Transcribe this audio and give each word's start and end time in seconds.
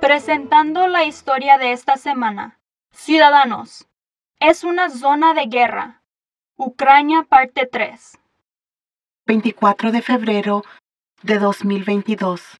Presentando 0.00 0.88
la 0.88 1.04
historia 1.04 1.58
de 1.58 1.72
esta 1.72 1.96
semana. 1.96 2.58
Ciudadanos, 2.92 3.86
es 4.40 4.64
una 4.64 4.90
zona 4.90 5.34
de 5.34 5.46
guerra. 5.46 6.02
Ucrania 6.56 7.24
parte 7.24 7.66
3. 7.66 8.18
24 9.26 9.92
de 9.92 10.02
febrero 10.02 10.62
de 11.22 11.38
2022. 11.38 12.56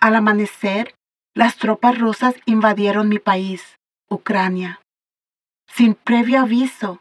Al 0.00 0.14
amanecer, 0.14 0.94
las 1.34 1.56
tropas 1.56 1.98
rusas 1.98 2.34
invadieron 2.44 3.08
mi 3.08 3.18
país, 3.18 3.78
Ucrania. 4.08 4.80
Sin 5.66 5.94
previo 5.94 6.40
aviso, 6.40 7.00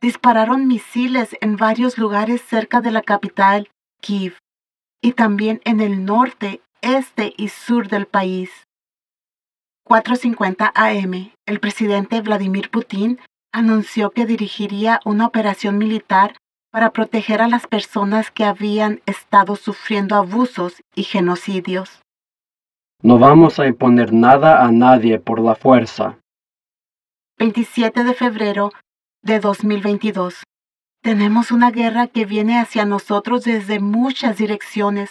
dispararon 0.00 0.68
misiles 0.68 1.36
en 1.40 1.56
varios 1.56 1.98
lugares 1.98 2.40
cerca 2.42 2.80
de 2.80 2.92
la 2.92 3.02
capital, 3.02 3.68
Kiev, 4.00 4.38
y 5.04 5.12
también 5.12 5.60
en 5.66 5.82
el 5.82 6.06
norte, 6.06 6.62
este 6.80 7.34
y 7.36 7.48
sur 7.48 7.88
del 7.88 8.06
país. 8.06 8.50
4.50 9.86 10.72
am, 10.74 11.30
el 11.44 11.60
presidente 11.60 12.22
Vladimir 12.22 12.70
Putin 12.70 13.18
anunció 13.52 14.12
que 14.12 14.24
dirigiría 14.24 15.00
una 15.04 15.26
operación 15.26 15.76
militar 15.76 16.38
para 16.72 16.90
proteger 16.90 17.42
a 17.42 17.48
las 17.48 17.66
personas 17.66 18.30
que 18.30 18.44
habían 18.44 19.02
estado 19.04 19.56
sufriendo 19.56 20.16
abusos 20.16 20.82
y 20.94 21.02
genocidios. 21.02 22.00
No 23.02 23.18
vamos 23.18 23.60
a 23.60 23.66
imponer 23.66 24.10
nada 24.10 24.64
a 24.64 24.72
nadie 24.72 25.18
por 25.18 25.38
la 25.38 25.54
fuerza. 25.54 26.16
27 27.38 28.04
de 28.04 28.14
febrero 28.14 28.72
de 29.20 29.38
2022. 29.38 30.44
Tenemos 31.04 31.52
una 31.52 31.70
guerra 31.70 32.06
que 32.06 32.24
viene 32.24 32.58
hacia 32.58 32.86
nosotros 32.86 33.44
desde 33.44 33.78
muchas 33.78 34.38
direcciones. 34.38 35.10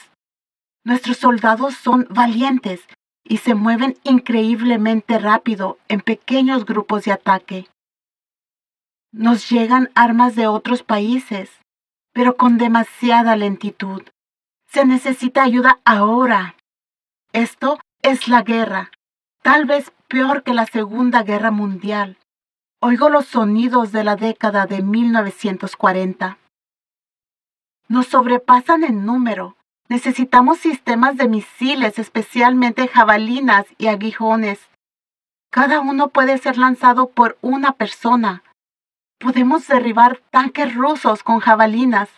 Nuestros 0.84 1.18
soldados 1.18 1.76
son 1.76 2.08
valientes 2.10 2.82
y 3.24 3.38
se 3.38 3.54
mueven 3.54 3.96
increíblemente 4.04 5.20
rápido 5.20 5.78
en 5.90 6.02
pequeños 6.02 6.66
grupos 6.66 7.04
de 7.04 7.12
ataque. 7.12 7.68
Nos 9.12 9.48
llegan 9.52 9.92
armas 9.94 10.36
de 10.36 10.48
otros 10.48 10.82
países, 10.82 11.52
pero 12.12 12.38
con 12.38 12.58
demasiada 12.58 13.36
lentitud. 13.36 14.02
Se 14.66 14.86
necesita 14.86 15.44
ayuda 15.44 15.80
ahora. 15.86 16.56
Esto 17.34 17.78
es 18.02 18.28
la 18.28 18.42
guerra, 18.42 18.90
tal 19.44 19.66
vez 19.66 19.92
peor 20.08 20.42
que 20.42 20.56
la 20.56 20.66
Segunda 20.66 21.22
Guerra 21.22 21.52
Mundial. 21.52 22.18
Oigo 22.86 23.08
los 23.08 23.28
sonidos 23.28 23.94
de 23.94 24.04
la 24.04 24.18
década 24.18 24.66
de 24.66 24.82
1940. 24.82 26.38
Nos 27.88 28.08
sobrepasan 28.08 28.84
en 28.84 29.06
número. 29.06 29.56
Necesitamos 29.88 30.58
sistemas 30.58 31.16
de 31.16 31.30
misiles, 31.30 31.98
especialmente 31.98 32.90
jabalinas 32.90 33.66
y 33.78 33.88
aguijones. 33.88 34.60
Cada 35.50 35.80
uno 35.80 36.10
puede 36.10 36.38
ser 36.40 36.58
lanzado 36.58 37.08
por 37.08 37.38
una 37.40 37.72
persona. 37.72 38.44
Podemos 39.18 39.66
derribar 39.66 40.18
tanques 40.30 40.76
rusos 40.76 41.24
con 41.24 41.40
jabalinas. 41.40 42.10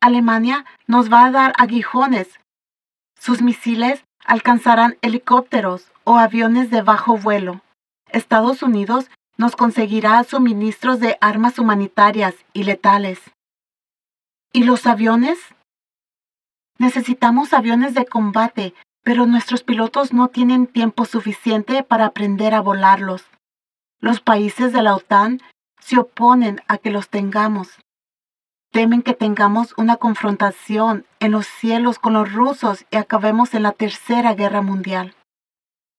Alemania 0.00 0.64
nos 0.88 1.08
va 1.08 1.26
a 1.26 1.30
dar 1.30 1.52
aguijones. 1.56 2.40
Sus 3.16 3.42
misiles 3.42 4.02
alcanzarán 4.24 4.98
helicópteros 5.02 5.92
o 6.02 6.18
aviones 6.18 6.68
de 6.70 6.82
bajo 6.82 7.16
vuelo. 7.16 7.60
Estados 8.10 8.64
Unidos 8.64 9.08
nos 9.36 9.56
conseguirá 9.56 10.22
suministros 10.24 11.00
de 11.00 11.18
armas 11.20 11.58
humanitarias 11.58 12.34
y 12.52 12.64
letales. 12.64 13.20
¿Y 14.52 14.64
los 14.64 14.86
aviones? 14.86 15.38
Necesitamos 16.78 17.52
aviones 17.52 17.94
de 17.94 18.04
combate, 18.04 18.74
pero 19.02 19.26
nuestros 19.26 19.62
pilotos 19.62 20.12
no 20.12 20.28
tienen 20.28 20.66
tiempo 20.66 21.04
suficiente 21.04 21.82
para 21.82 22.06
aprender 22.06 22.54
a 22.54 22.60
volarlos. 22.60 23.24
Los 24.00 24.20
países 24.20 24.72
de 24.72 24.82
la 24.82 24.94
OTAN 24.94 25.40
se 25.80 25.98
oponen 25.98 26.60
a 26.68 26.78
que 26.78 26.90
los 26.90 27.08
tengamos. 27.08 27.78
Temen 28.72 29.02
que 29.02 29.14
tengamos 29.14 29.74
una 29.76 29.96
confrontación 29.96 31.04
en 31.20 31.32
los 31.32 31.46
cielos 31.46 31.98
con 31.98 32.14
los 32.14 32.32
rusos 32.32 32.86
y 32.90 32.96
acabemos 32.96 33.54
en 33.54 33.64
la 33.64 33.72
Tercera 33.72 34.34
Guerra 34.34 34.62
Mundial. 34.62 35.14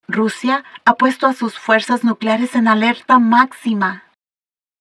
Rusia 0.08 0.64
ha 0.86 0.96
puesto 0.96 1.28
a 1.28 1.34
sus 1.34 1.58
fuerzas 1.58 2.04
nucleares 2.04 2.56
en 2.56 2.68
alerta 2.68 3.20
máxima. 3.20 4.04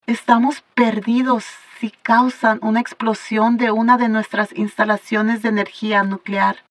Estamos 0.07 0.63
perdidos 0.75 1.45
si 1.79 1.91
causan 1.91 2.59
una 2.63 2.81
explosión 2.81 3.57
de 3.57 3.71
una 3.71 3.99
de 3.99 4.09
nuestras 4.09 4.53
instalaciones 4.57 5.43
de 5.43 5.49
energía 5.49 6.03
nuclear. 6.03 6.65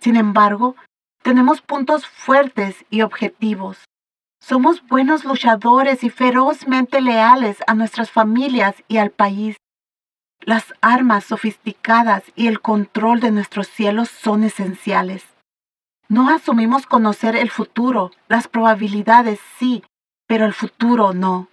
Sin 0.00 0.16
embargo, 0.16 0.76
tenemos 1.22 1.60
puntos 1.60 2.06
fuertes 2.06 2.84
y 2.90 3.02
objetivos. 3.02 3.84
Somos 4.40 4.86
buenos 4.86 5.24
luchadores 5.24 6.04
y 6.04 6.10
ferozmente 6.10 7.00
leales 7.00 7.58
a 7.66 7.74
nuestras 7.74 8.12
familias 8.12 8.76
y 8.86 8.98
al 8.98 9.10
país. 9.10 9.56
Las 10.40 10.74
armas 10.80 11.24
sofisticadas 11.24 12.22
y 12.36 12.46
el 12.46 12.60
control 12.60 13.18
de 13.18 13.32
nuestros 13.32 13.66
cielos 13.66 14.08
son 14.08 14.44
esenciales. 14.44 15.35
No 16.08 16.30
asumimos 16.30 16.86
conocer 16.86 17.34
el 17.34 17.50
futuro, 17.50 18.12
las 18.28 18.46
probabilidades 18.46 19.40
sí, 19.58 19.82
pero 20.26 20.44
el 20.44 20.52
futuro 20.52 21.12
no. 21.12 21.48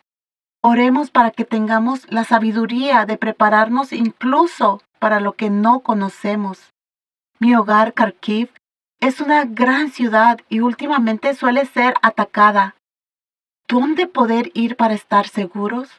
Oremos 0.61 1.09
para 1.09 1.31
que 1.31 1.43
tengamos 1.43 2.09
la 2.11 2.23
sabiduría 2.23 3.05
de 3.05 3.17
prepararnos 3.17 3.91
incluso 3.91 4.81
para 4.99 5.19
lo 5.19 5.33
que 5.33 5.49
no 5.49 5.81
conocemos. 5.81 6.71
Mi 7.39 7.55
hogar, 7.55 7.93
Kharkiv, 7.93 8.49
es 9.01 9.19
una 9.19 9.43
gran 9.43 9.91
ciudad 9.91 10.39
y 10.47 10.61
últimamente 10.61 11.33
suele 11.33 11.65
ser 11.65 11.95
atacada. 12.01 12.75
¿Dónde 13.67 14.07
poder 14.07 14.51
ir 14.53 14.77
para 14.77 14.93
estar 14.93 15.27
seguros? 15.27 15.89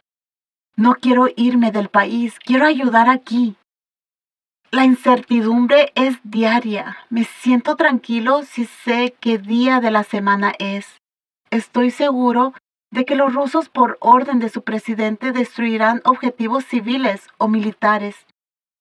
No 0.76 0.94
quiero 0.94 1.26
irme 1.36 1.70
del 1.70 1.88
país, 1.88 2.38
quiero 2.38 2.66
ayudar 2.66 3.10
aquí. 3.10 3.56
La 4.70 4.84
incertidumbre 4.84 5.92
es 5.94 6.18
diaria. 6.24 6.96
Me 7.08 7.24
siento 7.24 7.76
tranquilo 7.76 8.42
si 8.42 8.64
sé 8.64 9.14
qué 9.20 9.38
día 9.38 9.80
de 9.80 9.90
la 9.90 10.02
semana 10.02 10.52
es. 10.58 10.96
Estoy 11.50 11.90
seguro 11.90 12.52
de 12.90 13.04
que 13.04 13.16
los 13.16 13.34
rusos 13.34 13.68
por 13.68 13.98
orden 14.00 14.38
de 14.38 14.48
su 14.48 14.62
presidente 14.62 15.32
destruirán 15.32 16.00
objetivos 16.04 16.64
civiles 16.64 17.28
o 17.38 17.48
militares. 17.48 18.26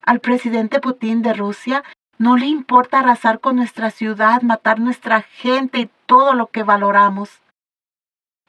Al 0.01 0.19
presidente 0.19 0.79
Putin 0.79 1.21
de 1.21 1.33
Rusia 1.33 1.83
no 2.17 2.37
le 2.37 2.45
importa 2.45 2.99
arrasar 2.99 3.39
con 3.39 3.55
nuestra 3.55 3.89
ciudad, 3.89 4.41
matar 4.41 4.79
nuestra 4.79 5.21
gente 5.21 5.79
y 5.79 5.89
todo 6.05 6.33
lo 6.33 6.47
que 6.47 6.63
valoramos. 6.63 7.41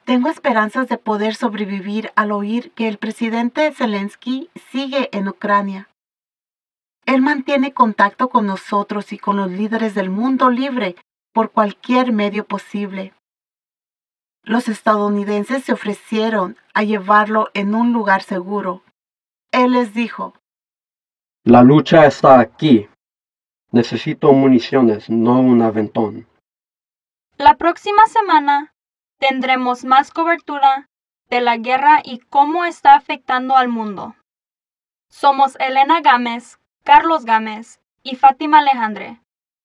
Tengo 0.05 0.29
esperanzas 0.29 0.87
de 0.87 0.99
poder 0.99 1.33
sobrevivir 1.33 2.11
al 2.15 2.31
oír 2.31 2.71
que 2.71 2.87
el 2.87 2.97
presidente 2.97 3.71
Zelensky 3.71 4.49
sigue 4.71 5.09
en 5.11 5.27
Ucrania. 5.27 5.89
Él 7.05 7.21
mantiene 7.21 7.73
contacto 7.73 8.29
con 8.29 8.47
nosotros 8.47 9.13
y 9.13 9.19
con 9.19 9.37
los 9.37 9.51
líderes 9.51 9.93
del 9.93 10.09
mundo 10.09 10.49
libre 10.49 10.95
por 11.33 11.51
cualquier 11.51 12.11
medio 12.11 12.45
posible. 12.45 13.13
Los 14.43 14.67
estadounidenses 14.67 15.63
se 15.63 15.73
ofrecieron 15.73 16.57
a 16.73 16.83
llevarlo 16.83 17.49
en 17.53 17.75
un 17.75 17.93
lugar 17.93 18.21
seguro. 18.23 18.83
Él 19.51 19.71
les 19.71 19.93
dijo, 19.93 20.33
La 21.43 21.63
lucha 21.63 22.05
está 22.05 22.39
aquí. 22.39 22.87
Necesito 23.71 24.31
municiones, 24.33 25.09
no 25.09 25.39
un 25.39 25.61
aventón. 25.61 26.27
La 27.37 27.57
próxima 27.57 28.05
semana 28.07 28.73
tendremos 29.19 29.83
más 29.83 30.11
cobertura 30.11 30.87
de 31.29 31.41
la 31.41 31.57
guerra 31.57 32.01
y 32.03 32.19
cómo 32.19 32.65
está 32.65 32.95
afectando 32.95 33.57
al 33.57 33.67
mundo. 33.67 34.15
Somos 35.09 35.57
Elena 35.59 36.01
Gámez, 36.01 36.59
Carlos 36.85 37.25
Gámez 37.25 37.79
y 38.03 38.15
Fátima 38.15 38.59
Alejandre, 38.59 39.19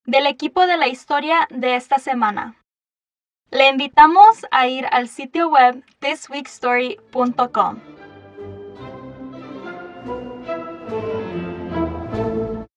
del 0.05 0.25
equipo 0.25 0.65
de 0.65 0.77
la 0.77 0.87
historia 0.87 1.47
de 1.51 1.75
esta 1.75 1.99
semana. 1.99 2.55
Le 3.51 3.69
invitamos 3.69 4.47
a 4.49 4.65
ir 4.65 4.87
al 4.89 5.07
sitio 5.07 5.49
web 5.49 5.83
thisweekstory.com 5.99 8.00